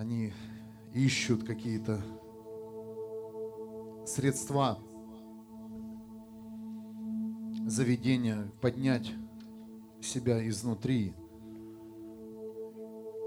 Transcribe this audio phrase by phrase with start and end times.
[0.00, 0.32] они
[0.94, 2.00] ищут какие-то
[4.06, 4.78] средства
[7.66, 9.12] заведения, поднять
[10.00, 11.14] себя изнутри.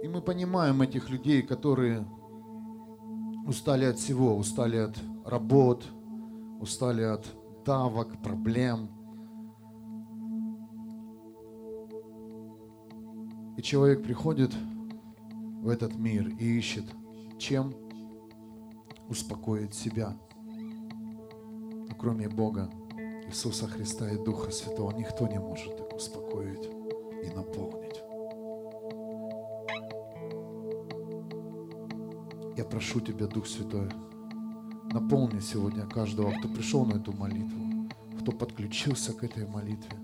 [0.01, 2.07] И мы понимаем этих людей, которые
[3.45, 5.85] устали от всего, устали от работ,
[6.59, 7.23] устали от
[7.63, 8.89] давок, проблем.
[13.57, 14.51] И человек приходит
[15.63, 16.83] в этот мир и ищет,
[17.39, 17.73] чем
[19.07, 20.13] успокоить себя.
[21.87, 22.69] Но кроме Бога,
[23.27, 26.69] Иисуса Христа и Духа Святого, никто не может их успокоить
[27.23, 28.01] и наполнить.
[32.57, 33.89] Я прошу Тебя, Дух Святой,
[34.91, 37.89] наполни сегодня каждого, кто пришел на эту молитву,
[38.19, 39.97] кто подключился к этой молитве.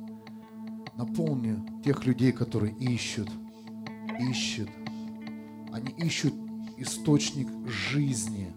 [0.96, 3.30] Наполни тех людей, которые ищут,
[4.22, 4.70] ищут.
[5.72, 6.34] Они ищут
[6.78, 8.54] источник жизни.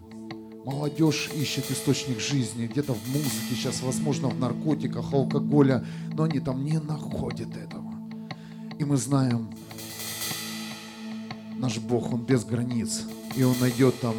[0.65, 6.63] Молодежь ищет источник жизни где-то в музыке, сейчас, возможно, в наркотиках, алкоголя, но они там
[6.63, 7.93] не находят этого.
[8.79, 9.49] И мы знаем,
[11.57, 13.03] наш Бог, Он без границ,
[13.35, 14.15] и Он найдет там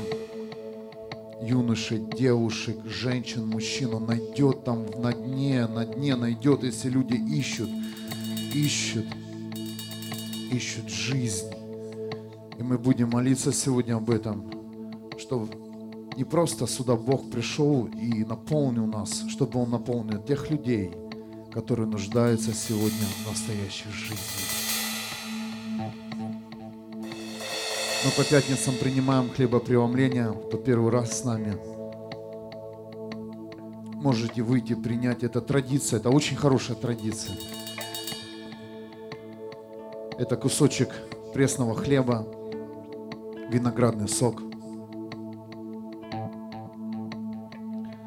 [1.43, 7.71] юношей, девушек, женщин, мужчин, Он найдет там на дне, на дне найдет, если люди ищут,
[8.53, 9.07] ищут,
[10.53, 11.54] ищут жизнь.
[12.59, 14.51] И мы будем молиться сегодня об этом,
[15.19, 15.49] что
[16.17, 20.93] не просто сюда Бог пришел и наполнил нас, чтобы Он наполнил тех людей,
[21.53, 24.65] которые нуждаются сегодня в настоящей жизни.
[28.05, 31.57] Мы по пятницам принимаем хлебопреломление, кто первый раз с нами.
[33.95, 35.25] Можете выйти, принять.
[35.25, 37.37] Это традиция, это очень хорошая традиция.
[40.19, 40.91] Это кусочек
[41.33, 42.27] пресного хлеба,
[43.55, 44.43] виноградный сок.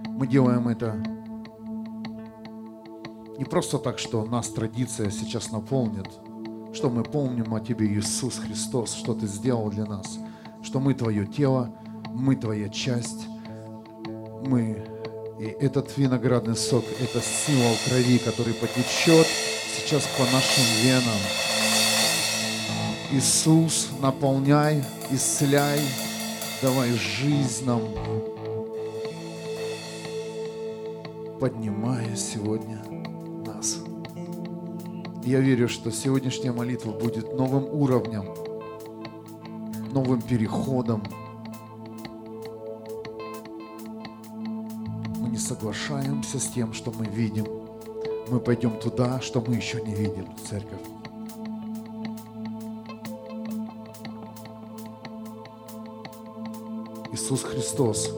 [0.10, 1.02] Мы делаем это
[3.38, 6.08] не просто так, что нас традиция сейчас наполнит,
[6.74, 10.20] что мы помним о Тебе, Иисус Христос, что Ты сделал для нас,
[10.64, 11.74] что мы Твое тело,
[12.14, 13.28] мы Твоя часть,
[14.46, 14.86] мы
[15.40, 19.28] и этот виноградный сок– это символ крови, который потечет
[19.72, 21.57] сейчас по нашим венам.
[23.10, 25.80] Иисус, наполняй, исцеляй,
[26.62, 27.82] давай жизнь нам,
[31.40, 32.84] поднимая сегодня
[33.46, 33.78] нас.
[35.24, 38.26] Я верю, что сегодняшняя молитва будет новым уровнем,
[39.94, 41.02] новым переходом.
[45.18, 47.46] Мы не соглашаемся с тем, что мы видим.
[48.30, 50.97] Мы пойдем туда, что мы еще не видим, церковь.
[57.28, 58.10] Иисус Христос,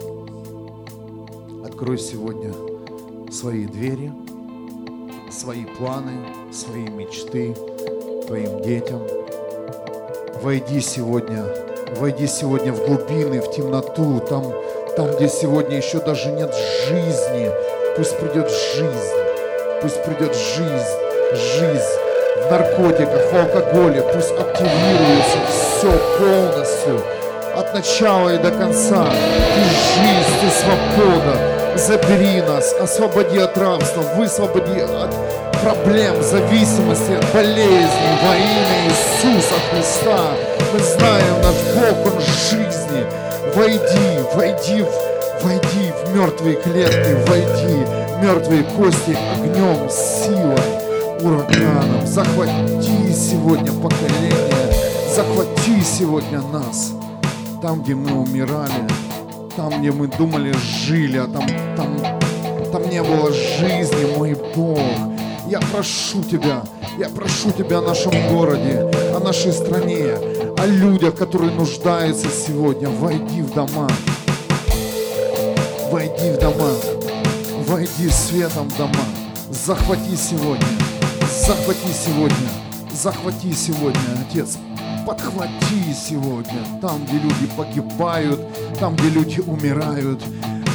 [1.66, 2.54] открой сегодня
[3.32, 4.12] свои двери,
[5.32, 7.56] свои планы, свои мечты
[8.28, 9.02] твоим детям.
[10.44, 11.44] Войди сегодня,
[11.98, 14.54] войди сегодня в глубины, в темноту, там,
[14.96, 16.54] там, где сегодня еще даже нет
[16.88, 17.50] жизни.
[17.98, 22.00] Пусть придет жизнь, пусть придет жизнь, жизнь
[22.46, 27.19] в наркотиках, в алкоголе, пусть активируется все полностью,
[27.60, 29.06] от начала и до конца.
[29.06, 35.16] Ты жизнь, ты свобода, Забери нас, освободи от рабства, высвободи от
[35.62, 40.20] проблем, зависимости, от болезней во имя Иисуса Христа.
[40.74, 43.06] Мы знаем, наш Бог, Он жизни.
[43.56, 44.86] Войди, войди,
[45.42, 50.60] войди в мертвые клетки, войди в мертвые кости огнем, силой,
[51.22, 52.06] ураганом.
[52.06, 54.74] Захвати сегодня поколение,
[55.16, 56.92] захвати сегодня нас,
[57.62, 58.88] там, где мы умирали,
[59.56, 60.54] там, где мы думали,
[60.86, 61.98] жили, а там, там,
[62.72, 64.80] там не было жизни, мой Бог.
[65.48, 66.64] Я прошу Тебя,
[66.98, 70.16] я прошу Тебя о нашем городе, о нашей стране,
[70.58, 72.90] о людях, которые нуждаются сегодня.
[72.90, 73.90] Войди в дома,
[75.92, 76.72] войди в дома,
[77.68, 79.04] войди светом в дома,
[79.50, 80.68] захвати сегодня,
[81.46, 82.50] захвати сегодня,
[82.94, 84.58] захвати сегодня, Отец,
[85.06, 88.40] подхвати сегодня, там, где люди погибают,
[88.80, 90.22] там, где люди умирают.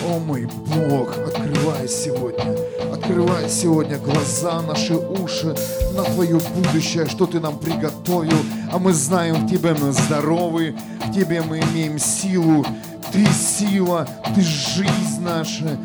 [0.06, 2.54] О мой Бог, открывай сегодня,
[2.92, 5.54] открывай сегодня глаза, наши уши
[5.94, 8.36] на Твое будущее, что Ты нам приготовил.
[8.70, 10.74] А мы знаем, в Тебе мы здоровы,
[11.06, 12.66] в Тебе мы имеем силу.
[13.12, 15.78] Ты сила, Ты жизнь наша,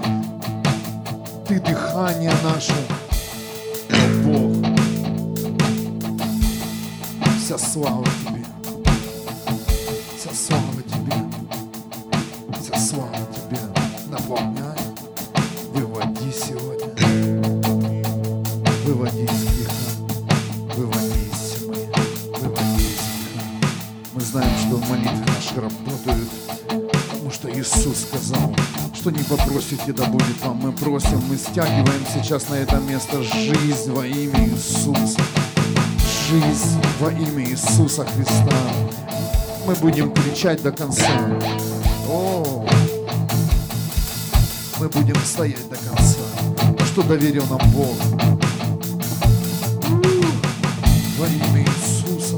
[1.48, 2.74] Ты дыхание наше.
[7.50, 8.46] Вся слава тебе,
[10.16, 11.16] вся слава тебе,
[12.62, 13.58] вся слава тебе.
[14.08, 14.78] Наполняй,
[15.74, 16.94] выводи сегодня,
[18.86, 19.74] выводи из греха,
[20.76, 21.76] выводи из тьмы,
[22.40, 23.48] выводи из греха.
[24.14, 26.30] Мы знаем, что молитвы наши работают,
[26.68, 28.56] потому что Иисус сказал,
[28.94, 30.58] что не попросите, да будет вам.
[30.58, 35.20] Мы просим, мы стягиваем сейчас на это место жизнь во имя Иисуса.
[36.30, 38.56] Жизнь во имя Иисуса Христа.
[39.66, 41.10] Мы будем кричать до конца.
[42.08, 42.68] О,
[44.80, 46.20] мы будем стоять до конца.
[46.86, 47.96] Что доверил нам Бог.
[51.18, 52.38] Во имя Иисуса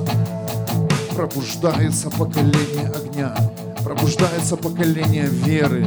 [1.13, 3.35] пробуждается поколение огня,
[3.83, 5.85] пробуждается поколение веры,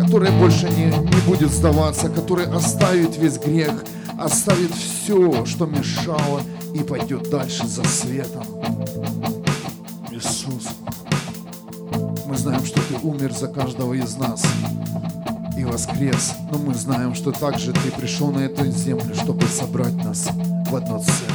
[0.00, 3.84] которое больше не, не будет сдаваться, которое оставит весь грех,
[4.16, 6.42] оставит все, что мешало,
[6.74, 8.44] и пойдет дальше за светом.
[10.10, 10.68] Иисус,
[12.26, 14.44] мы знаем, что Ты умер за каждого из нас
[15.56, 20.28] и воскрес, но мы знаем, что также Ты пришел на эту землю, чтобы собрать нас
[20.70, 21.29] в одно целое.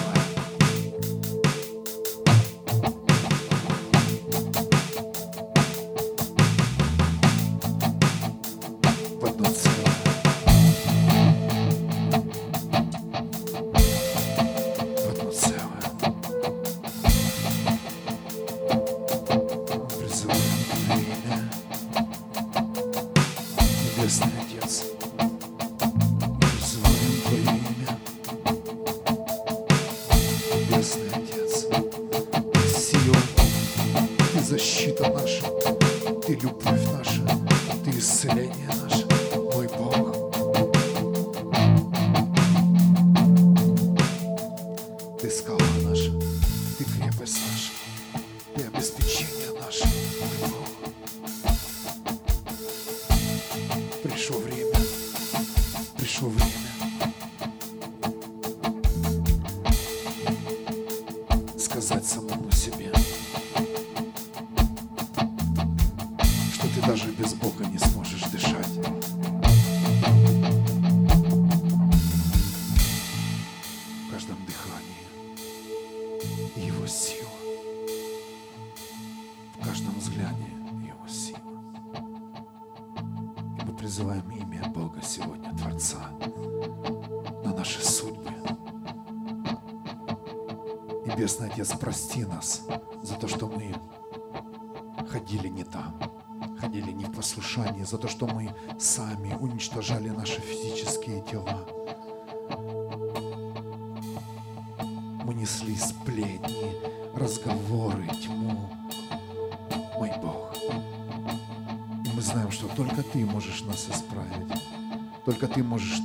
[115.38, 116.00] Только Ты можешь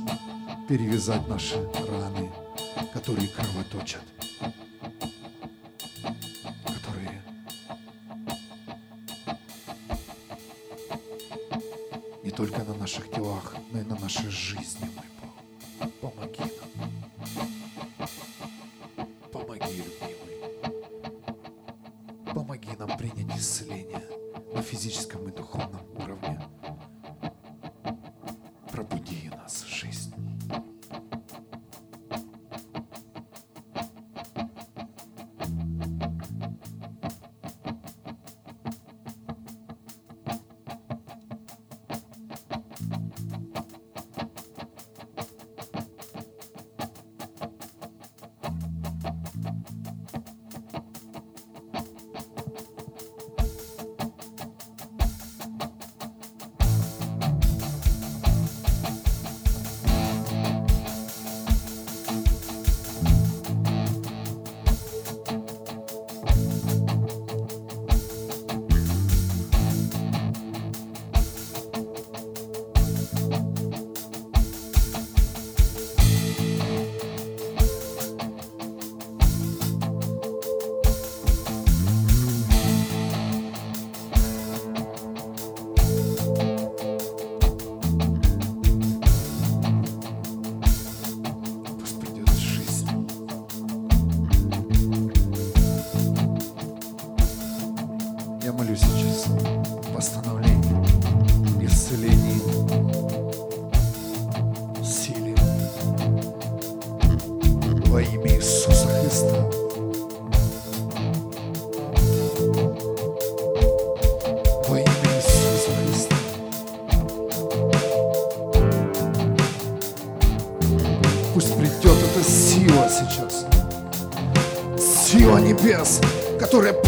[0.67, 1.55] перевязать наши
[1.87, 2.29] раны,
[2.93, 4.01] которые кровоточат.
[28.71, 30.10] Пробуди нас жизнь.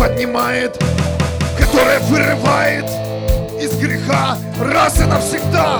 [0.03, 0.77] Поднимает,
[1.57, 2.83] которая вырывает
[3.57, 5.79] из греха раз и навсегда.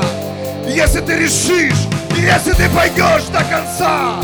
[0.65, 4.15] Если ты решишь, если ты пойдешь до конца,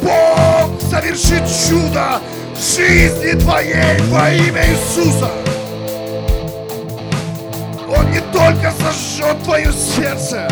[0.00, 2.18] Бог совершит чудо
[2.56, 5.30] в жизни твоей во имя Иисуса.
[7.94, 10.48] Он не только зажжет твое сердце,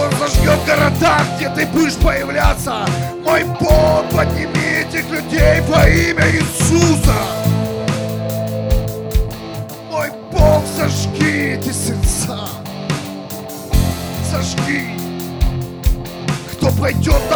[0.00, 2.86] Он зажгет города, где ты будешь появляться.
[3.24, 7.43] Мой Бог, подними этих людей во имя Иисуса.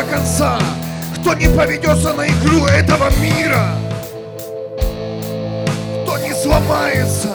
[0.08, 0.58] Конца,
[1.16, 3.74] кто не поведется на игру этого мира,
[6.02, 7.28] кто не сломается,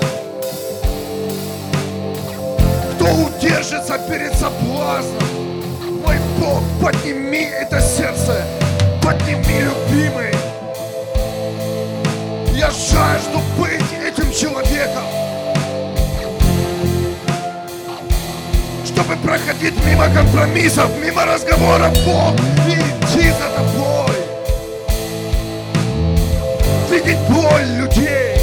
[2.95, 5.23] кто удержится перед соблазном.
[6.05, 8.43] Мой Бог, подними это сердце,
[9.01, 10.33] подними, любимый.
[12.53, 15.03] Я жажду быть этим человеком.
[18.93, 22.35] Чтобы проходить мимо компромиссов, мимо разговоров, Бог,
[22.67, 24.15] идти за тобой.
[26.91, 28.37] Видеть боль людей,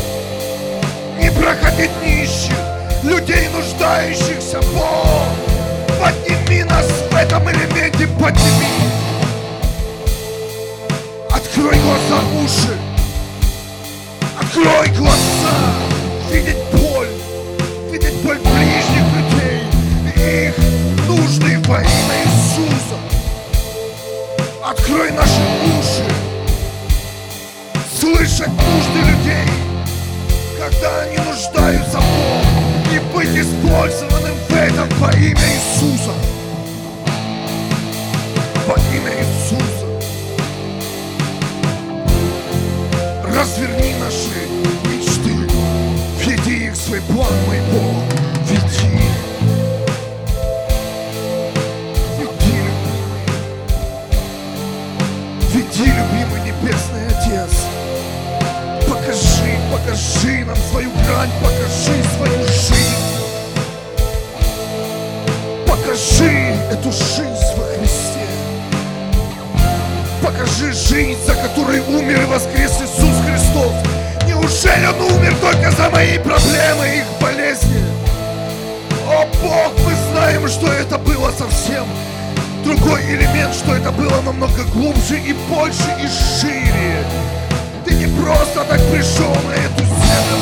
[1.20, 2.56] не проходить нищих,
[3.04, 5.28] людей нуждающихся, Бог.
[6.00, 8.90] Подними нас в этом элементе, подними.
[11.30, 12.76] Открой глаза, уши.
[14.40, 15.54] Открой глаза.
[16.32, 16.59] Видеть
[21.30, 22.98] нужды во имя Иисуса.
[24.64, 25.40] Открой наши
[25.78, 26.04] уши.
[28.00, 29.46] Слышать нужды людей,
[30.58, 32.92] когда они нуждаются в Бог.
[32.92, 36.14] И быть использованным в этом во имя Иисуса.
[38.66, 39.86] Во имя Иисуса.
[43.36, 44.48] Разверни наши
[44.84, 45.48] мечты,
[46.24, 48.02] веди их в свой план, мой Бог,
[48.48, 48.80] веди.
[48.80, 49.19] Веди,
[59.70, 63.10] Покажи, нам свою грань, покажи свою жизнь.
[65.66, 68.26] Покажи эту жизнь во Христе.
[70.22, 73.72] Покажи жизнь, за которой умер и воскрес Иисус Христос.
[74.26, 77.84] Неужели Он умер только за мои проблемы и их болезни?
[79.08, 81.86] О Бог, мы знаем, что это было совсем
[82.64, 86.06] другой элемент, что это было намного глубже и больше и
[86.40, 87.04] шире.
[88.00, 90.38] Не просто так пришел на эту землю.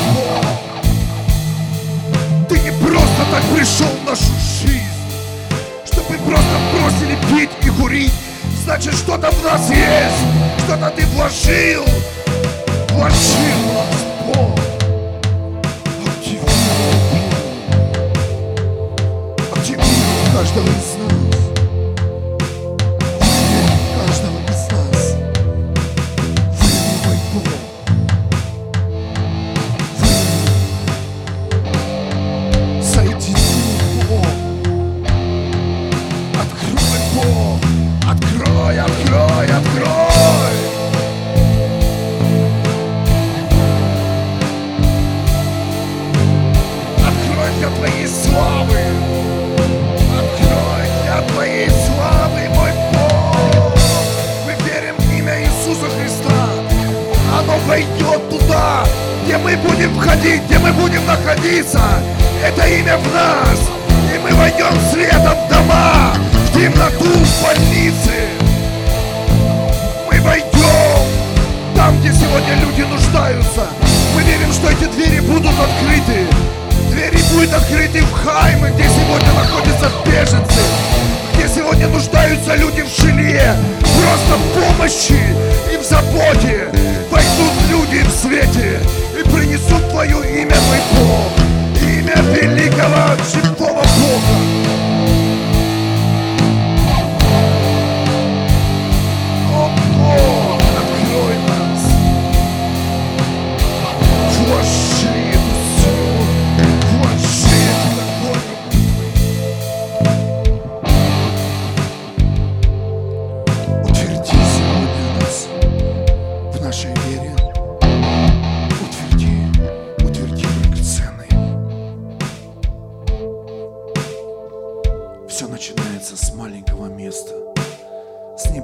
[2.49, 4.85] Ты не просто так пришел в нашу жизнь,
[5.85, 8.13] чтобы просто бросили пить и курить.
[8.63, 10.23] Значит, что-то в нас есть,
[10.67, 11.85] что-то ты вложил,
[12.91, 14.57] вложил нас, Бог.
[16.07, 16.47] Активируй,
[16.81, 17.33] Бог.
[19.59, 20.88] Активируй каждого из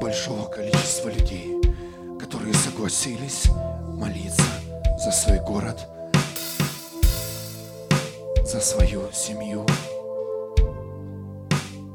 [0.04, 1.62] с небольшого количества людей,
[2.20, 3.46] которые согласились
[3.96, 4.42] молиться
[4.98, 5.80] за свой город,
[8.44, 9.64] за свою семью.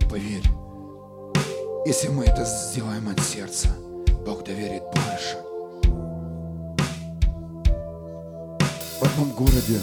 [0.09, 0.43] Поверь,
[1.85, 3.69] если мы это сделаем от сердца,
[4.25, 5.37] Бог доверит больше.
[8.99, 9.79] В одном городе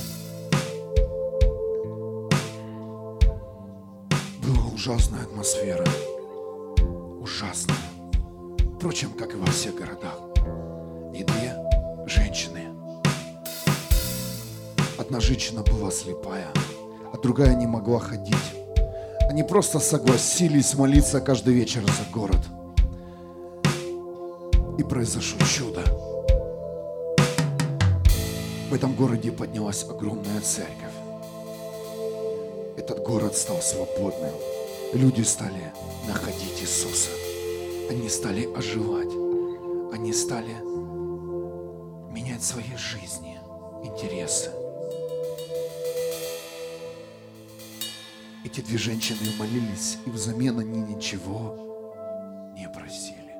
[4.42, 5.86] была ужасная атмосфера.
[7.20, 7.85] Ужасная.
[8.76, 10.20] Впрочем, как и во всех городах.
[11.14, 11.56] И две
[12.06, 12.68] женщины.
[14.98, 16.48] Одна женщина была слепая,
[17.10, 18.36] а другая не могла ходить.
[19.30, 22.40] Они просто согласились молиться каждый вечер за город.
[24.78, 25.82] И произошло чудо.
[28.68, 30.94] В этом городе поднялась огромная церковь.
[32.76, 34.34] Этот город стал свободным.
[34.92, 35.72] Люди стали
[36.06, 37.25] находить Иисуса.
[37.88, 39.12] Они стали оживать.
[39.92, 40.54] Они стали
[42.12, 43.38] менять свои жизни,
[43.84, 44.50] интересы.
[48.44, 53.34] Эти две женщины молились, и взамен они ничего не просили.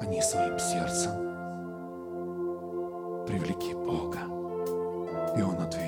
[0.00, 1.12] Они своим сердцем
[3.26, 4.20] привлекли Бога,
[5.36, 5.79] и Он ответил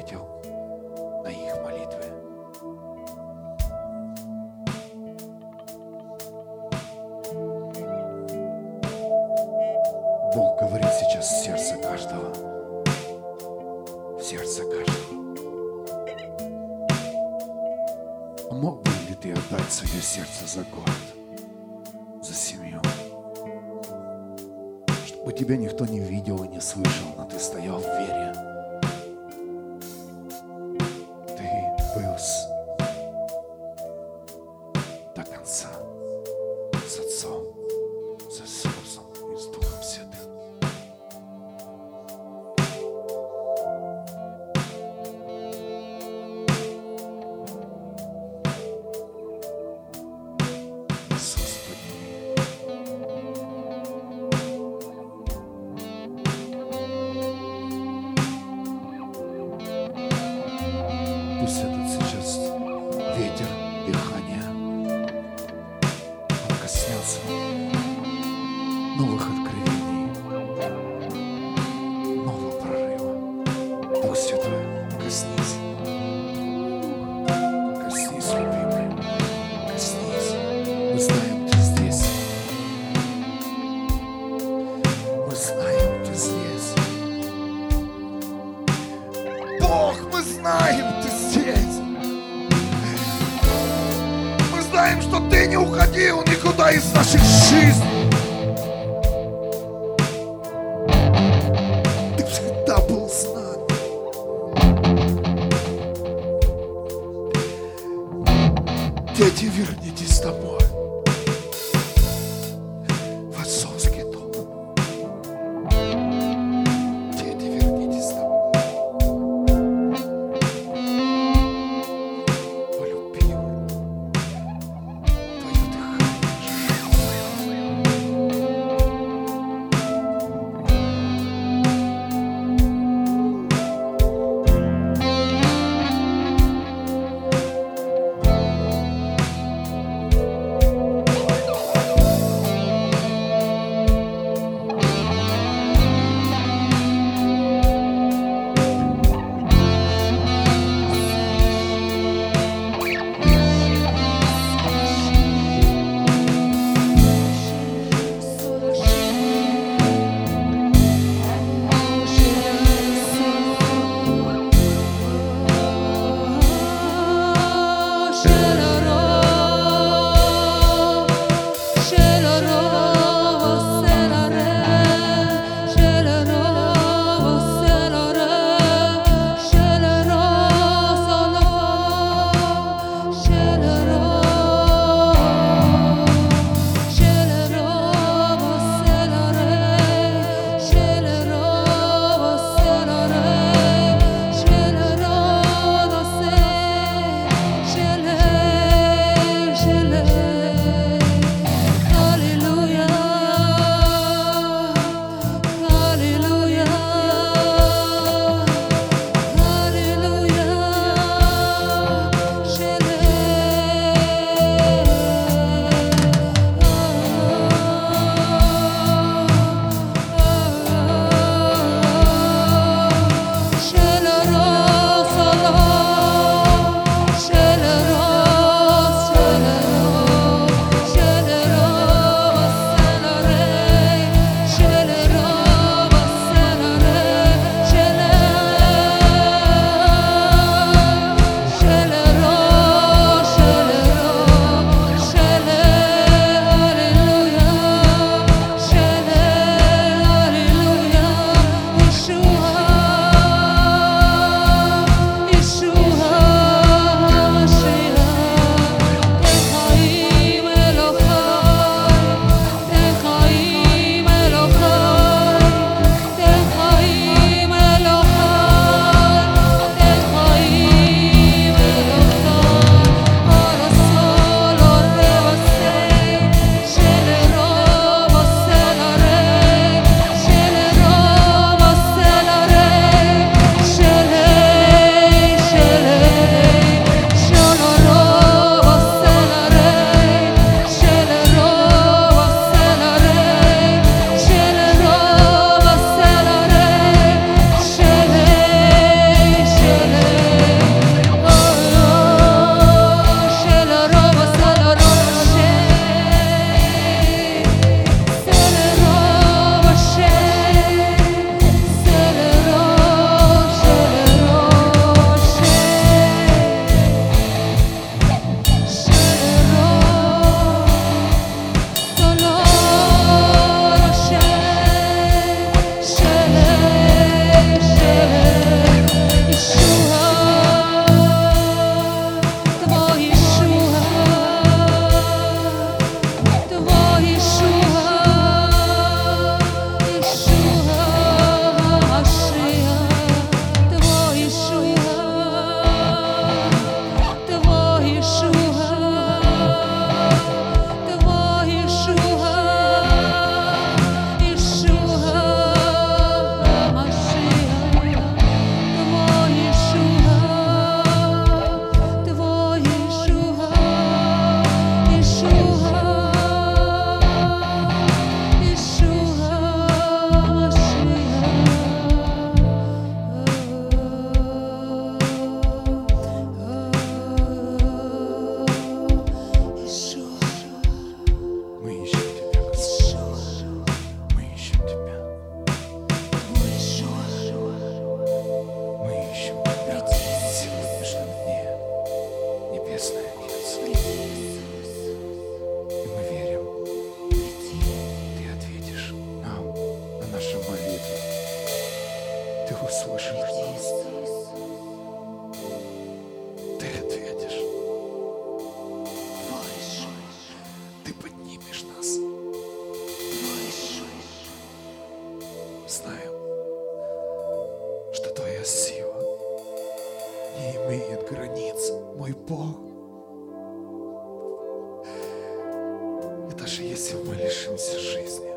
[426.52, 428.31] сердце твое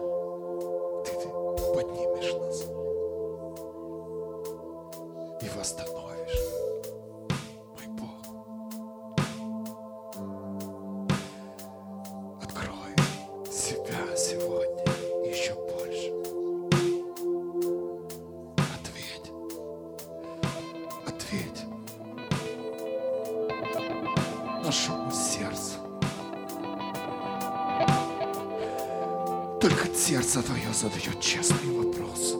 [30.75, 32.35] задает честный вопрос.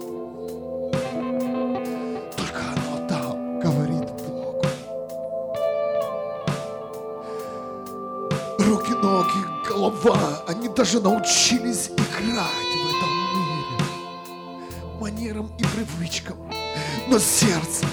[2.35, 3.31] Только оно да,
[3.63, 4.65] говорит Богу.
[8.59, 13.85] Руки, ноги, голова, они даже научились играть в этом мире.
[14.99, 16.37] Манерам и привычкам.
[17.07, 17.85] Но сердце,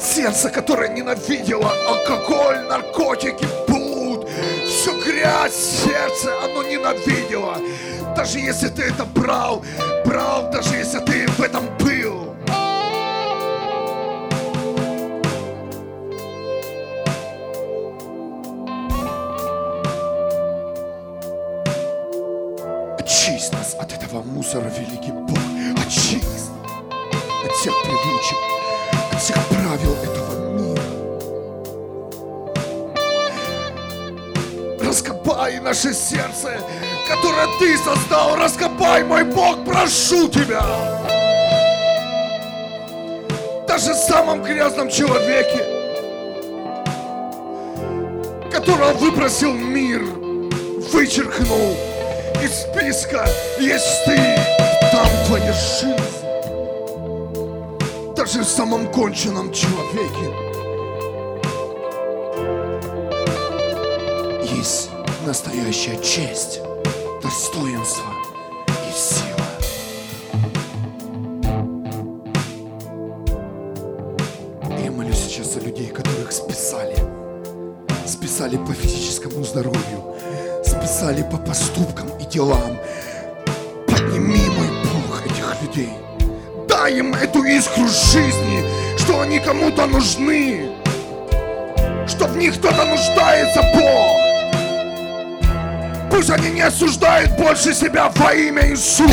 [0.00, 3.48] сердце, которое ненавидело алкоголь, наркотики,
[5.20, 7.56] грязь сердце, оно ненавидело.
[8.16, 9.62] Даже если ты это брал,
[10.04, 11.29] брал, даже если ты
[37.90, 38.36] создал.
[38.36, 40.62] Раскопай, мой Бог, прошу Тебя.
[43.66, 45.64] Даже в самом грязном человеке,
[48.50, 50.02] которого выбросил мир,
[50.92, 51.76] вычеркнул
[52.42, 53.26] из списка,
[53.58, 54.16] есть Ты,
[54.92, 55.96] там Твоя жизнь.
[58.16, 60.50] Даже в самом конченном человеке
[65.30, 66.60] настоящая честь,
[67.30, 68.12] достоинство
[68.88, 69.46] и сила.
[74.84, 76.96] Я молюсь сейчас за людей, которых списали.
[78.04, 80.16] Списали по физическому здоровью,
[80.64, 82.76] списали по поступкам и делам.
[83.86, 85.92] Подними, мой Бог, этих людей.
[86.68, 88.64] Дай им эту искру жизни,
[88.98, 90.72] что они кому-то нужны,
[92.08, 94.19] что в них кто-то нуждается, Бог.
[96.20, 99.08] Пусть они не осуждают больше себя во имя Иисуса.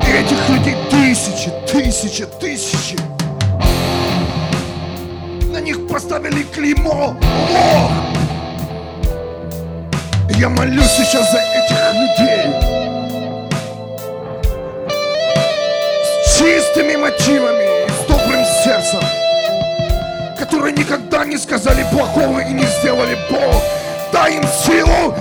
[0.00, 2.96] И этих людей тысячи, тысячи, тысячи.
[5.52, 7.92] На них поставили клеймо Бог.
[10.30, 12.54] Я молюсь сейчас за этих людей.
[16.24, 19.21] С чистыми мотивами, с добрым сердцем
[20.52, 23.62] которые никогда не сказали плохого и не сделали Бог.
[24.12, 25.14] Дай им силу,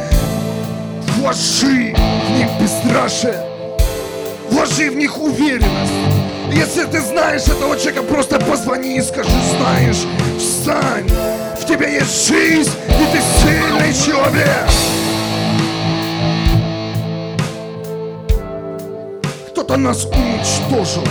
[1.16, 3.42] вложи в них бесстрашие,
[4.50, 5.94] вложи в них уверенность.
[6.52, 10.06] Если ты знаешь этого человека, просто позвони и скажи, знаешь,
[10.38, 11.08] встань,
[11.58, 14.68] в тебе есть жизнь, и ты сильный человек.
[19.52, 21.08] Кто-то нас уничтожил,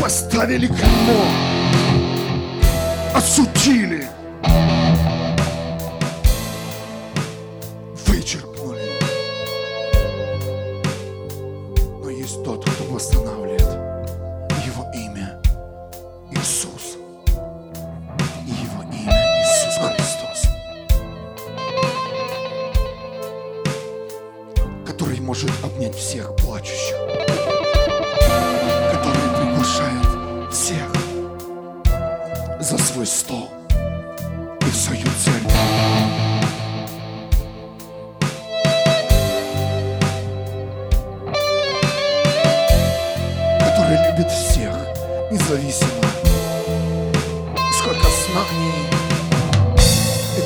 [0.00, 1.51] поставили клеймо,
[3.14, 3.20] a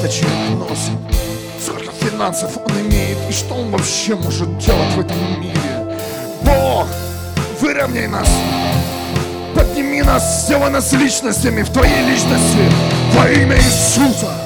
[0.07, 0.99] этот человек носит,
[1.61, 5.97] сколько финансов он имеет и что он вообще может делать в этом мире.
[6.43, 6.87] Бог,
[7.61, 8.29] выровняй нас
[9.55, 12.71] Подними нас, сделай нас личностями в Твоей личности
[13.15, 14.46] во имя Иисуса.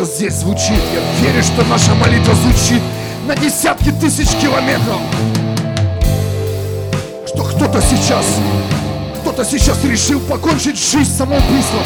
[0.00, 0.80] Только здесь звучит.
[0.94, 2.82] Я верю, что наша молитва звучит
[3.26, 5.00] на десятки тысяч километров.
[7.26, 8.24] Что кто-то сейчас,
[9.20, 11.84] кто-то сейчас решил покончить жизнь самоубийством.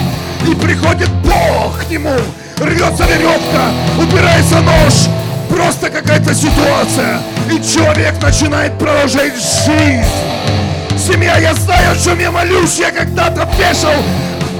[0.48, 2.14] И приходит Бог к нему,
[2.58, 4.94] рвется веревка, убирается нож,
[5.48, 10.04] просто какая-то ситуация, и человек начинает продолжать жизнь.
[10.96, 13.94] Семья, я знаю, о чем я молюсь, я когда-то вешал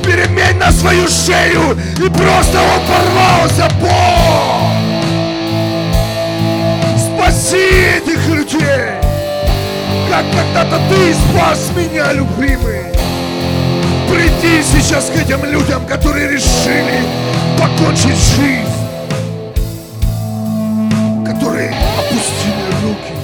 [0.05, 4.75] перемень на свою шею, и просто он порвался, Бог!
[6.99, 9.01] Спаси этих людей,
[10.11, 12.85] как когда-то ты спас меня, любимый.
[14.09, 17.03] Приди сейчас к этим людям, которые решили
[17.59, 18.75] покончить жизнь
[21.27, 23.15] которые опустили руки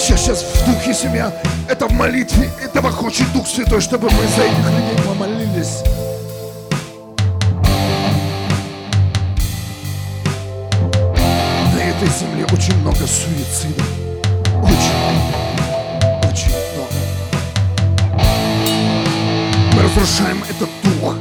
[0.00, 1.32] сейчас, сейчас в духе семья,
[1.68, 5.82] это в молитве, этого хочет Дух Святой, чтобы мы за этих людей помолились.
[11.74, 13.86] На этой земле очень много суицидов.
[14.62, 15.20] Очень,
[16.28, 16.98] очень много.
[19.74, 21.14] Мы разрушаем этот дух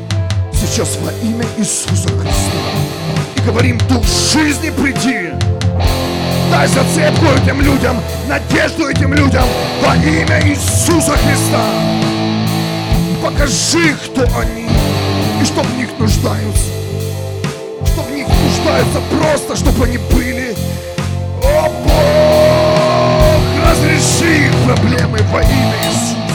[0.53, 2.59] сейчас во имя Иисуса Христа.
[3.35, 4.03] И говорим, Дух
[4.33, 5.18] жизни приди.
[6.51, 9.43] Дай зацепку этим людям, надежду этим людям
[9.83, 11.63] во имя Иисуса Христа.
[13.23, 14.67] Покажи, кто они
[15.41, 16.71] и что в них нуждаются.
[17.85, 20.55] Что в них нуждаются просто, чтобы они были.
[21.43, 26.28] О Бог, разреши их проблемы во имя Иисуса.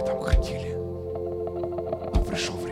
[0.00, 0.74] В этом хотели.
[0.74, 2.69] Но пришло время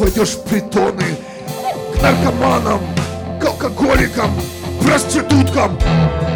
[0.00, 1.04] войдешь в притоны
[1.94, 2.80] к наркоманам,
[3.38, 4.30] к алкоголикам,
[4.82, 5.78] проституткам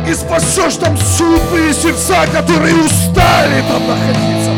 [0.07, 4.51] и спасешь там судные сердца, которые устали там находиться.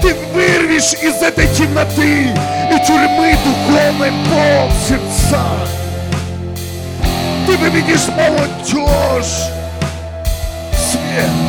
[0.00, 5.44] Ты вырвешь из этой темноты и тюрьмы духовной пол сердца.
[7.46, 9.50] Ты выведешь молодежь
[10.72, 11.47] свет.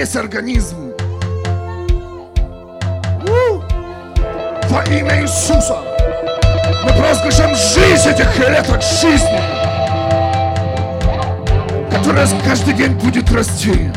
[0.00, 0.94] Весь организм.
[4.70, 5.76] Во имя Иисуса.
[6.82, 9.40] Мы провозглашаем жизнь этих клеток жизни,
[11.90, 13.92] которая каждый день будет расти.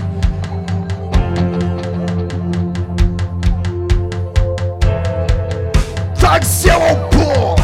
[6.19, 7.62] Так сделал Бог.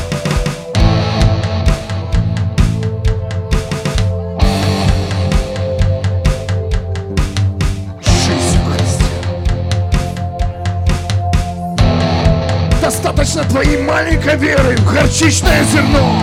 [13.39, 16.21] Достаточно твоей маленькой веры в горчичное зерно.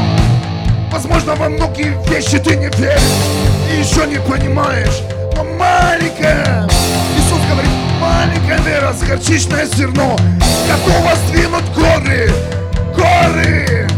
[0.91, 3.01] Возможно, во многие вещи ты не веришь
[3.73, 5.01] и еще не понимаешь,
[5.35, 6.69] но маленькая,
[7.17, 10.17] Иисус говорит, маленькая вера с горчичное зерно
[10.69, 12.31] готова сдвинуть горы,
[12.95, 13.89] горы.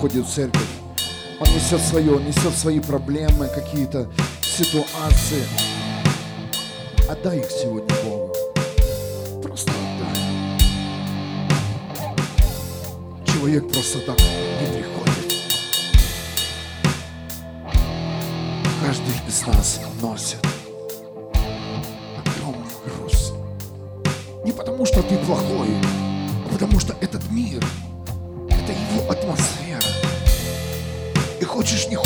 [0.00, 0.62] Приходит в церковь.
[1.40, 4.08] Он несет свое, несет свои проблемы, какие-то
[4.40, 5.44] ситуации.
[7.06, 8.32] Отдай их сегодня Богу.
[9.42, 10.16] Просто отдай.
[13.26, 15.34] Человек просто так не приходит.
[18.82, 20.38] Каждый из нас носит
[22.24, 23.34] огромный груз.
[24.46, 25.49] Не потому, что ты плохой,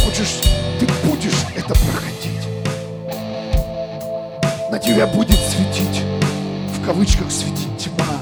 [0.04, 0.40] хочешь,
[0.78, 2.46] ты будешь это проходить.
[4.70, 6.02] На тебя будет светить,
[6.76, 8.20] в кавычках светить тьма.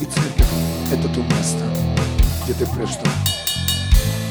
[0.00, 0.46] И церковь–
[0.92, 1.64] это то место,
[2.44, 3.08] где ты просто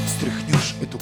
[0.07, 0.97] стряхнешь эту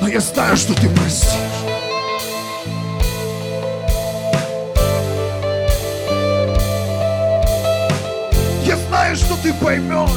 [0.00, 1.30] но я знаю, что ты простишь.
[8.64, 10.10] Я знаю, что ты поймешь.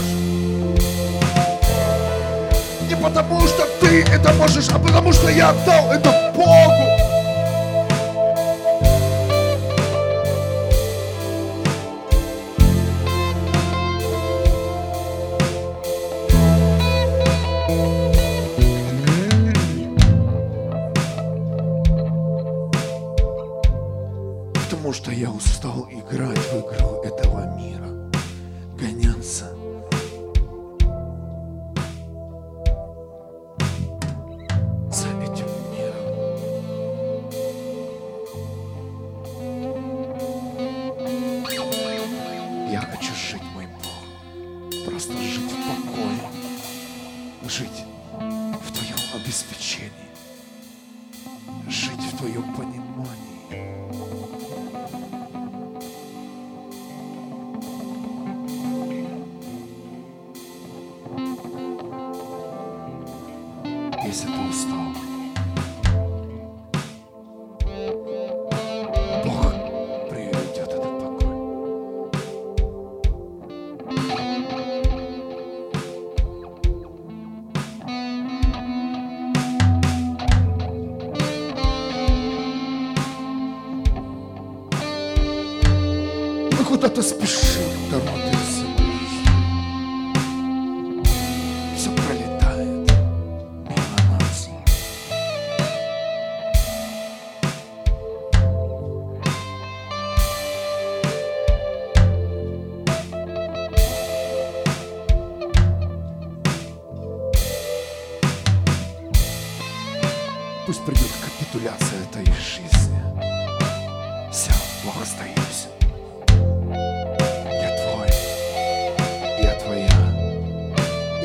[2.90, 7.07] Не потому, что ты это можешь, а потому, что я отдал это Богу.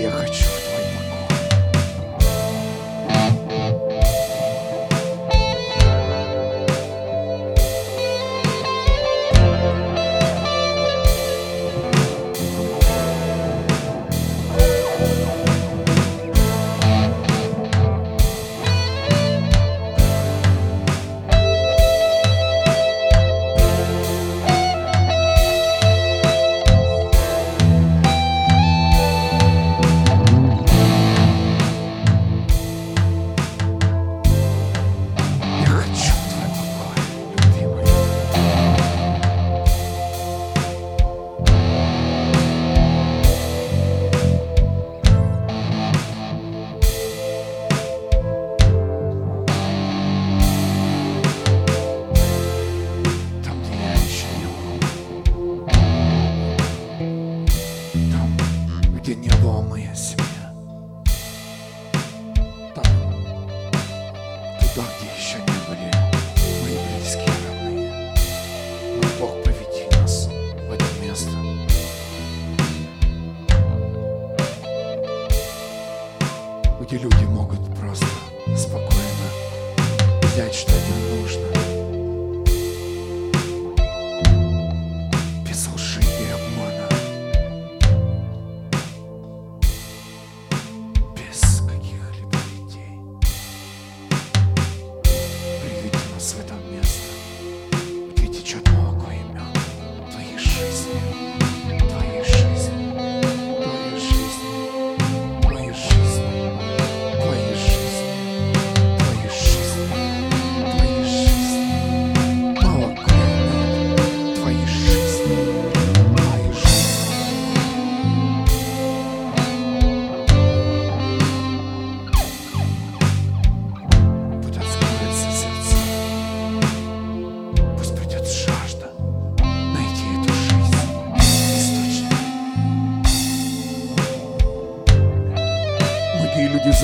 [0.03, 0.62] Я хочу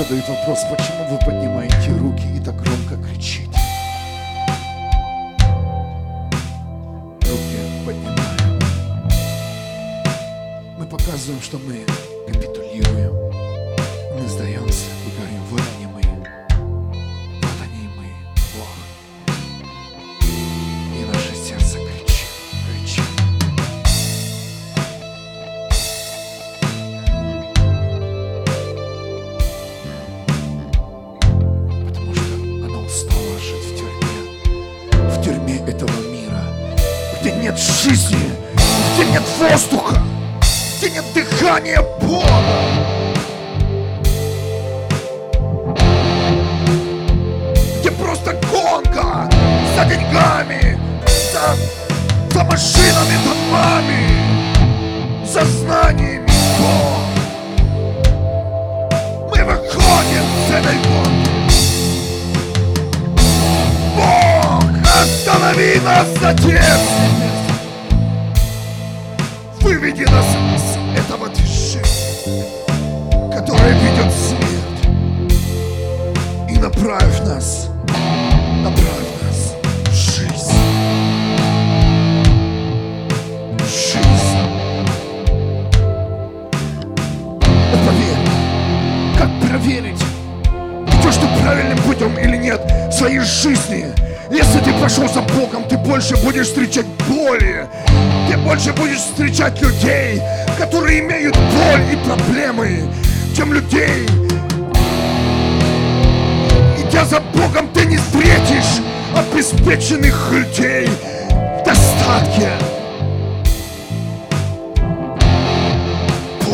[0.09, 2.38] задают вопрос, почему вы поднимаете руки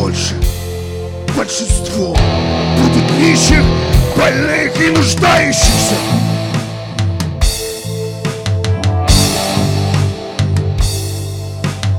[0.05, 0.35] больше.
[1.35, 2.15] Большинство
[2.77, 3.63] будут нищих,
[4.15, 5.95] больных и нуждающихся.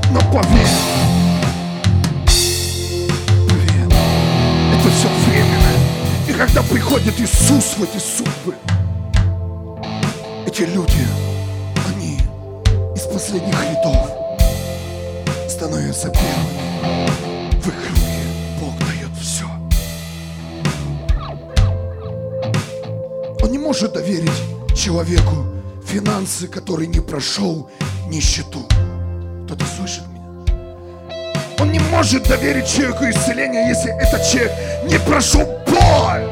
[0.09, 0.67] Но поверь,
[3.49, 3.91] поверь,
[4.73, 6.29] это все временно.
[6.29, 8.55] И когда приходит Иисус в эти судьбы,
[10.45, 11.05] эти люди,
[11.89, 12.21] они
[12.95, 14.09] из последних рядов
[15.49, 16.66] становятся первыми
[17.67, 18.23] выходные
[18.61, 19.45] Бог дает все.
[23.41, 24.31] Он не может доверить
[24.75, 25.45] человеку
[25.85, 27.69] финансы, который не прошел
[28.07, 28.65] нищету.
[29.45, 30.23] Кто-то слышит меня?
[31.59, 34.51] Он не может доверить человеку исцеление, если этот человек
[34.89, 36.23] не прошел боль.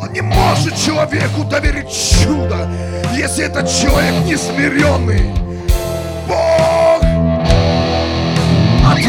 [0.00, 2.70] Он не может человеку доверить чудо,
[3.16, 5.47] если этот человек не смиренный.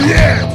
[0.09, 0.48] Yeah!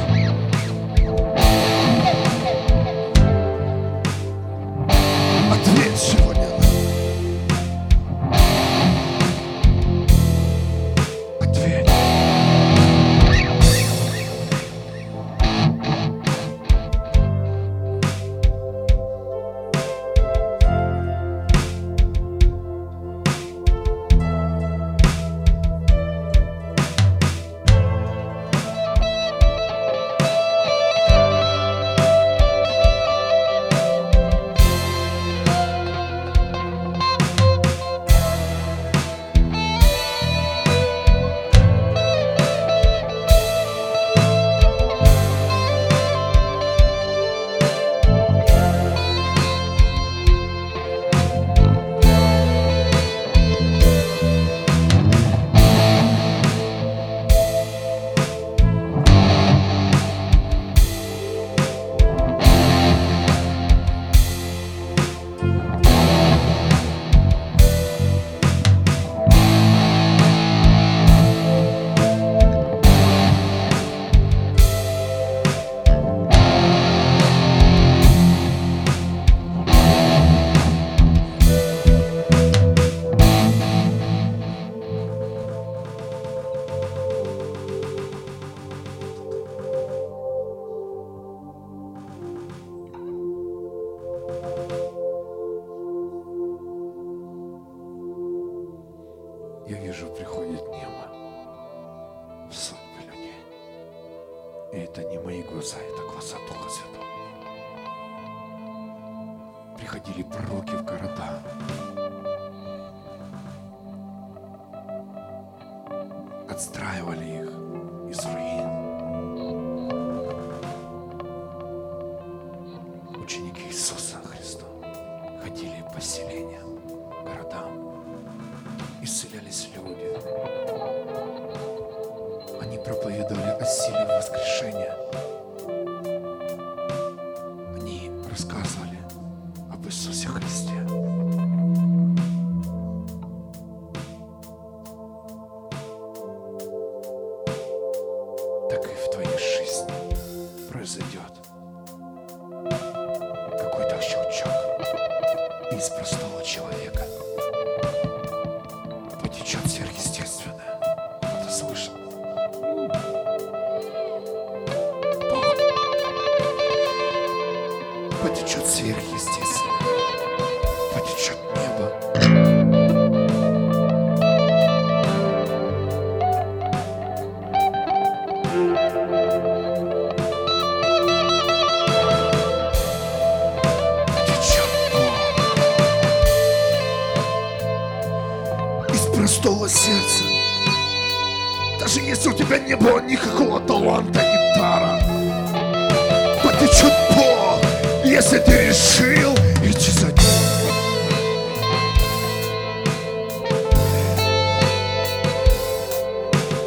[198.25, 200.15] если ты решил идти за ним.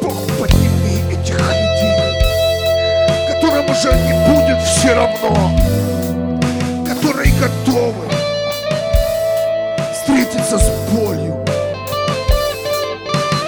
[0.01, 1.99] Бог подними этих людей,
[3.27, 5.51] которым уже не будет все равно,
[6.87, 8.07] которые готовы
[9.91, 11.43] встретиться с болью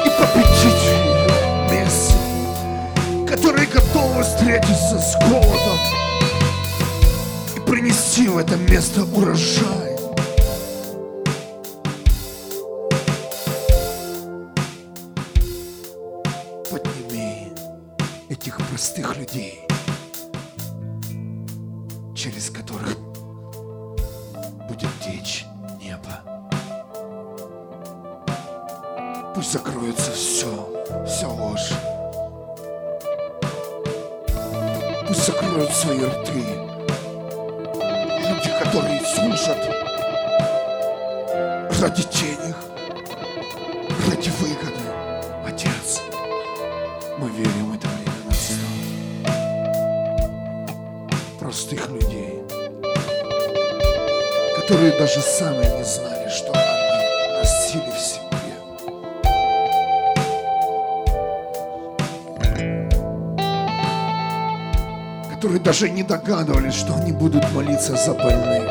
[0.04, 1.30] и победить ее
[1.70, 2.16] вместе,
[3.26, 5.61] которые готовы встретиться с голодом
[8.32, 9.91] в это место урожай.
[65.82, 68.71] Даже не догадывались, что они будут молиться за больных.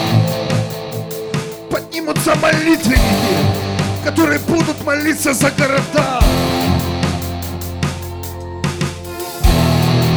[2.23, 3.37] Поднимутся молитвенники,
[4.03, 6.19] которые будут молиться за города.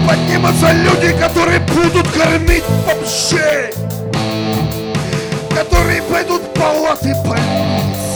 [0.07, 3.73] Поднимутся люди, которые будут кормить бомжей,
[5.55, 8.14] которые пойдут в палаты больниц.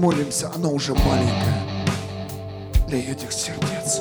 [0.00, 1.62] Молимся, оно уже маленькое
[2.88, 4.00] для этих сердец.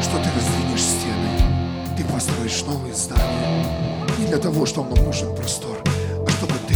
[0.00, 3.66] Что ты раздвинешь стены, ты построишь новые здания.
[4.18, 6.74] Не для того, что нам нужен простор, а чтобы ты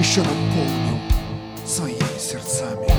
[0.00, 0.98] еще наполнил
[1.64, 2.91] своими сердцами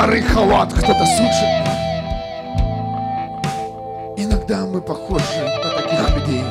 [0.00, 0.72] старый халат.
[0.72, 1.44] Кто-то слышит?
[4.16, 5.24] Иногда мы похожи
[5.62, 6.44] на таких людей.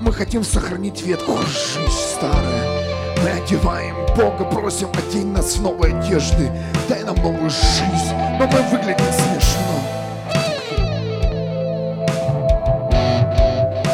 [0.00, 3.16] Мы хотим сохранить ветхую жизнь старая.
[3.24, 6.48] Мы одеваем Бога, просим, одень нас в новые одежды,
[6.88, 8.14] дай нам новую жизнь.
[8.38, 9.76] Но мы выглядим смешно.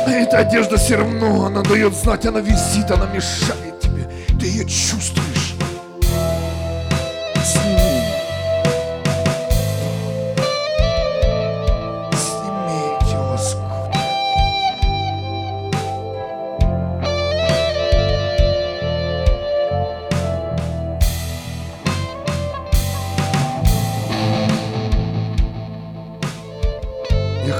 [0.06, 3.75] А эта одежда все равно, она дает знать, она висит, она мешает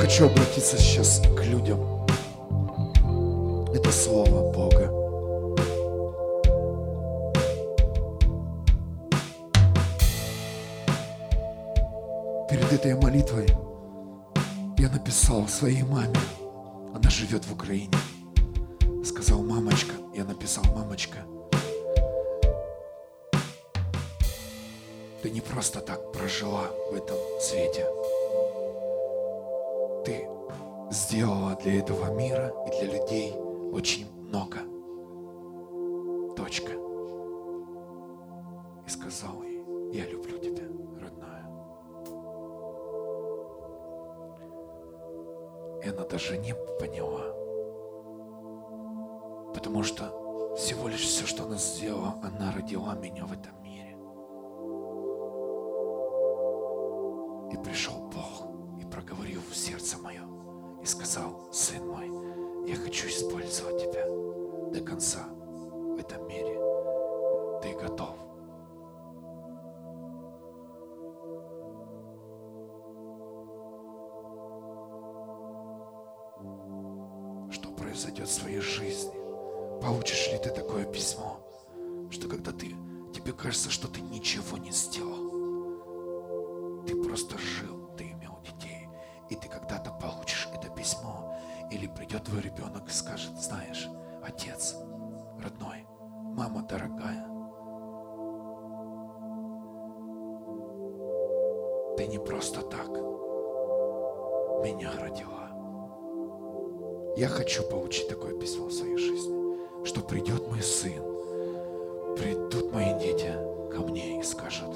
[0.07, 1.81] хочу обратиться сейчас к людям.
[3.75, 4.87] Это Слово Бога.
[12.49, 13.49] Перед этой молитвой
[14.79, 16.15] я написал своей маме.
[16.95, 17.91] Она живет в Украине.
[19.05, 21.19] Сказал, мамочка, я написал, мамочка,
[25.21, 27.85] ты не просто так прожила в этом свете.
[30.97, 33.35] Сделала для этого мира и для людей
[33.71, 34.61] очень много.
[36.35, 36.73] Точка.
[38.87, 40.65] И сказал ей, я люблю тебя,
[40.99, 41.45] родная.
[45.85, 47.27] И она даже не поняла.
[49.53, 53.99] Потому что всего лишь все, что она сделала, она родила меня в этом мире.
[57.53, 58.49] И пришел Бог
[58.81, 59.99] и проговорил в сердце
[60.87, 62.09] и сказал, сын мой,
[62.69, 64.07] я хочу использовать тебя
[64.71, 66.55] до конца в этом мире.
[67.61, 68.15] Ты готов.
[77.51, 79.11] Что произойдет в своей жизни?
[79.83, 81.41] Получишь ли ты такое письмо,
[82.13, 82.77] что когда ты,
[83.13, 85.33] тебе кажется, что ты ничего не сделал,
[86.87, 88.89] ты просто жил, ты имел детей,
[89.31, 90.26] и ты когда-то письмо,
[91.77, 93.87] или придет твой ребенок и скажет, знаешь,
[94.27, 94.77] отец,
[95.39, 95.87] родной,
[96.35, 97.27] мама дорогая,
[101.99, 102.89] ты не просто так
[104.65, 105.51] меня родила.
[107.15, 111.03] Я хочу получить такое письмо в своей жизни, что придет мой сын,
[112.17, 113.35] придут мои дети
[113.71, 114.73] ко мне и скажут,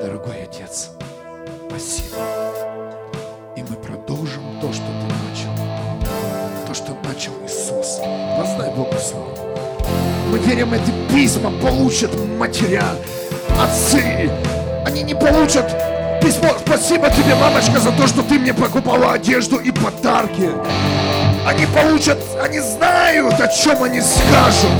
[0.00, 0.90] дорогой отец,
[1.68, 3.15] спасибо.
[3.68, 8.00] Мы продолжим то, что ты начал, то, что начал Иисус.
[8.38, 9.36] Познай Бога Слово.
[10.30, 12.84] Мы верим, эти письма получат матеря,
[13.60, 14.30] отцы.
[14.86, 15.68] Они не получат
[16.22, 16.54] письмо.
[16.64, 20.50] Спасибо тебе, мамочка, за то, что ты мне покупала одежду и подарки.
[21.44, 24.70] Они получат, они знают, о чем они скажут.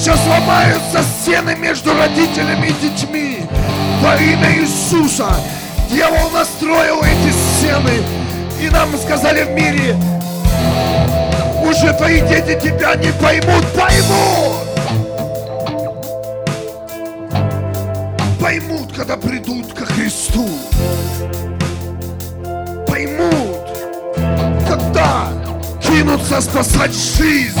[0.00, 3.40] Сейчас ломаются стены между родителями и детьми.
[4.00, 5.28] Во имя Иисуса
[5.90, 8.02] дьявол настроил эти стены.
[8.62, 9.94] И нам сказали в мире,
[11.62, 14.68] уже твои дети тебя не поймут, поймут.
[18.40, 20.48] Поймут, когда придут ко Христу.
[22.88, 23.68] Поймут,
[24.66, 25.28] когда
[25.82, 27.60] кинутся спасать жизнь.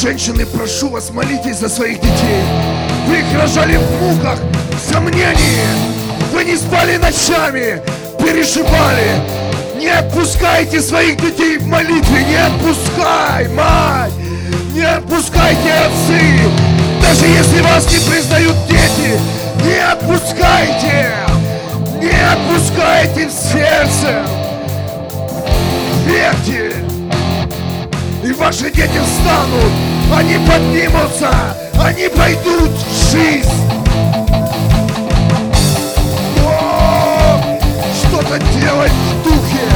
[0.00, 2.42] Женщины, прошу вас, молитесь за своих детей.
[3.06, 4.38] Вы их рожали в муках,
[4.72, 5.66] в сомнении.
[6.32, 7.82] Вы не спали ночами,
[8.18, 9.20] переживали.
[9.76, 14.12] Не отпускайте своих детей в молитве, не отпускай, мать.
[14.72, 16.22] Не отпускайте, отцы.
[17.02, 19.20] Даже если вас не признают дети,
[19.66, 21.10] не отпускайте.
[22.00, 24.24] Не отпускайте в сердце.
[26.06, 26.89] Верьте
[28.30, 29.72] и ваши дети встанут,
[30.14, 31.30] они поднимутся,
[31.84, 33.48] они пойдут в жизнь.
[36.38, 37.42] Бог
[38.04, 39.66] что-то делает в духе.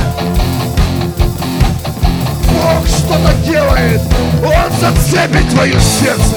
[2.53, 4.01] Бог что-то делает.
[4.45, 6.37] Он зацепит твое сердце.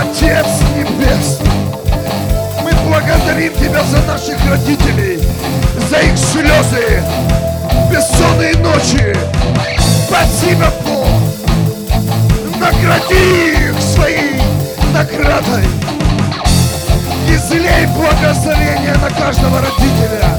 [0.00, 0.46] Отец
[0.76, 1.50] Небесный,
[2.62, 5.18] мы благодарим Тебя за наших родителей,
[5.90, 7.02] за их слезы,
[7.98, 9.12] бессонные ночи.
[10.06, 11.08] Спасибо, Бог!
[12.60, 14.40] Награди их своей
[14.92, 15.64] наградой.
[17.28, 20.38] Излей благословение на каждого родителя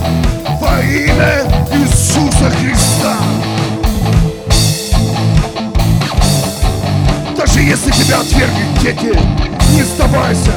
[0.61, 1.43] во имя
[1.73, 3.17] Иисуса Христа.
[7.37, 9.19] Даже если тебя отвергнут дети,
[9.73, 10.53] не сдавайся.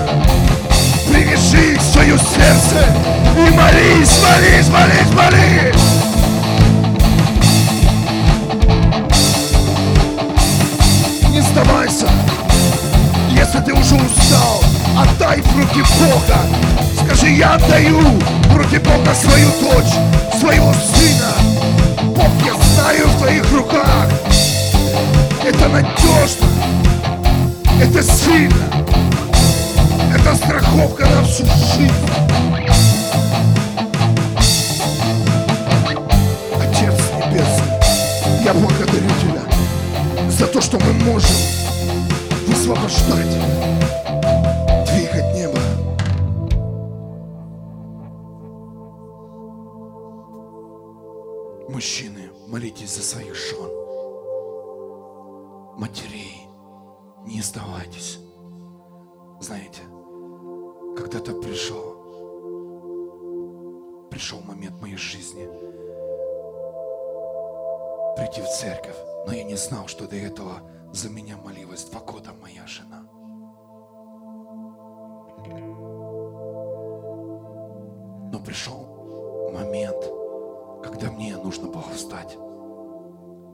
[1.09, 2.87] Привяжи их в свое сердце
[3.37, 6.02] и молись, молись, молись, молись.
[13.53, 14.65] Если ты уже устал,
[14.97, 16.39] отдай в руки Бога.
[17.05, 19.93] Скажи, я отдаю в руки Бога свою дочь,
[20.41, 21.35] своего сына.
[22.17, 24.09] Бог, я знаю в твоих руках.
[25.45, 26.47] Это надежно.
[27.79, 28.57] Это сильно.
[30.17, 31.93] Это страховка на всю жизнь.
[36.59, 41.62] Отец Небесный, я благодарю Тебя за то, что мы можем
[42.47, 43.35] высвобождать,
[44.87, 45.59] двигать небо.
[51.69, 53.71] Мужчины, молитесь за своих жен.
[55.79, 56.49] Матерей,
[57.27, 58.19] не сдавайтесь.
[59.41, 59.83] Знаете,
[60.97, 61.97] когда-то пришел,
[64.11, 65.49] пришел момент моей жизни
[68.17, 70.61] прийти в церковь, но я не знал, что до этого
[70.93, 73.03] за меня молилась два года моя жена.
[78.31, 80.05] Но пришел момент,
[80.85, 82.37] когда мне нужно было встать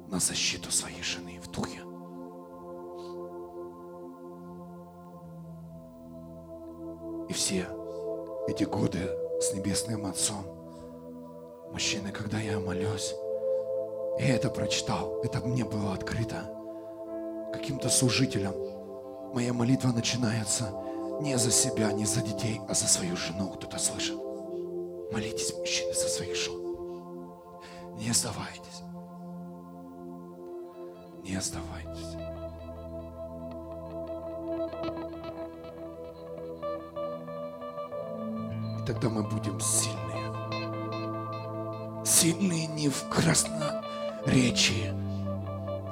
[0.09, 1.80] на защиту своей жены в духе.
[7.28, 7.68] И все
[8.49, 9.11] эти годы
[9.41, 10.45] с Небесным Отцом,
[11.70, 13.14] мужчины, когда я молюсь,
[14.18, 16.58] я это прочитал, это мне было открыто
[17.53, 18.55] каким-то служителем.
[19.34, 20.72] Моя молитва начинается
[21.20, 23.51] не за себя, не за детей, а за свою жену.
[23.51, 24.16] Кто-то слышит?
[25.12, 26.55] Молитесь, мужчины, за своих жен.
[27.96, 28.82] Не сдавайтесь.
[31.24, 32.16] Не сдавайтесь.
[38.80, 39.99] И тогда мы будем сильные.
[42.05, 44.92] Сильные не в красноречии,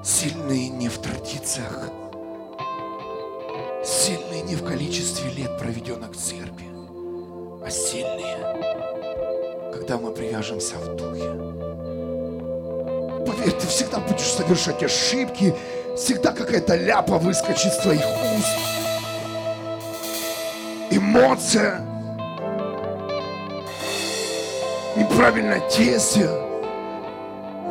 [0.07, 1.91] сильные не в традициях,
[3.85, 6.69] сильные не в количестве лет, проведенных в церкви,
[7.65, 8.37] а сильные,
[9.73, 11.25] когда мы привяжемся в духе.
[13.27, 15.53] Поверь, ты всегда будешь совершать ошибки,
[15.97, 18.47] всегда какая-то ляпа выскочит с твоих уст.
[20.93, 21.81] Эмоция,
[24.97, 26.46] неправильное действие.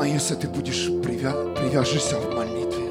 [0.06, 1.32] Но если ты будешь привя...
[1.56, 2.86] привяжешься в молитве,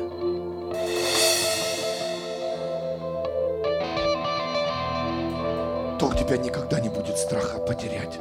[5.97, 8.19] то у тебя никогда не будет страха потерять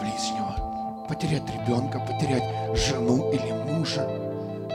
[0.00, 2.42] ближнего, потерять ребенка, потерять
[2.74, 4.08] жену или мужа,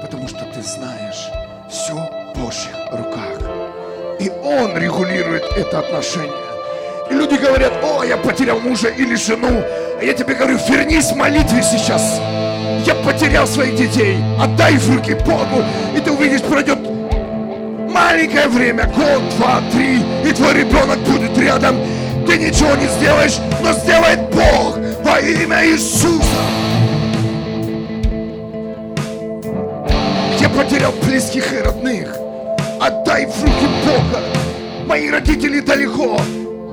[0.03, 1.28] потому что ты знаешь,
[1.67, 3.39] все в Божьих руках.
[4.19, 6.32] И Он регулирует это отношение.
[7.09, 9.63] И люди говорят, о, я потерял мужа или жену.
[9.99, 12.21] А я тебе говорю, вернись в молитве сейчас.
[12.86, 14.17] Я потерял своих детей.
[14.39, 15.63] Отдай в руки Богу.
[15.95, 16.77] И ты увидишь, пройдет
[17.95, 21.77] маленькое время, год, два, три, и твой ребенок будет рядом.
[22.27, 26.25] Ты ничего не сделаешь, но сделает Бог во имя Иисуса.
[30.39, 32.15] Я потерял близких и родных.
[32.79, 34.21] Отдай в руки Бога.
[34.86, 36.19] Мои родители далеко,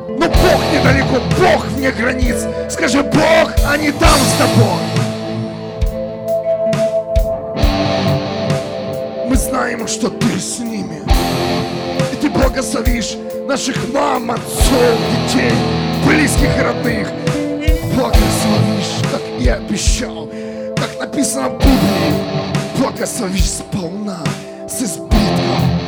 [0.08, 2.44] но Бог недалеко, Бог вне границ.
[2.68, 4.91] Скажи, Бог, они там с тобой.
[9.82, 11.02] Знаем, что ты с ними.
[12.12, 13.16] И ты благословишь
[13.48, 15.52] наших мам, отцов, детей,
[16.06, 17.08] близких и родных.
[17.92, 20.28] Благословишь, как и обещал,
[20.76, 22.78] как написано в Библии.
[22.78, 24.22] Благословишь сполна,
[24.68, 25.80] с избытком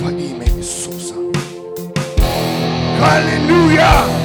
[0.00, 1.14] во имя Иисуса.
[3.02, 4.19] Аллилуйя!